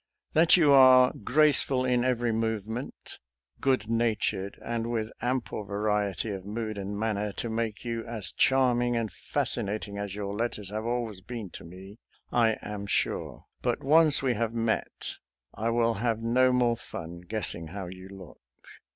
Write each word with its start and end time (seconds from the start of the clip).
That 0.33 0.57
you 0.57 0.73
are 0.73 1.13
graceful 1.15 1.85
in 1.85 2.03
every 2.03 2.31
movement, 2.31 3.19
good 3.59 3.87
natured 3.87 4.57
and 4.65 4.89
with 4.89 5.11
ample 5.21 5.63
variety 5.63 6.31
of 6.31 6.43
mood 6.43 6.79
and 6.79 6.97
manner 6.97 7.31
to 7.33 7.49
make 7.51 7.85
you 7.85 8.03
as 8.07 8.31
charming 8.31 8.97
and 8.97 9.11
fascinating 9.13 9.99
as 9.99 10.15
your 10.15 10.33
letters 10.33 10.71
have 10.71 10.85
always 10.87 11.21
been 11.21 11.51
to 11.51 11.63
me, 11.63 11.99
I 12.31 12.57
am 12.63 12.87
sure. 12.87 13.45
But 13.61 13.83
once 13.83 14.23
we 14.23 14.33
have 14.33 14.55
met, 14.55 15.17
I 15.53 15.69
will 15.69 15.93
have 15.93 16.19
no 16.23 16.51
more 16.51 16.77
fun 16.77 17.19
guessing 17.19 17.67
how 17.67 17.85
you 17.85 18.09
look. 18.09 18.41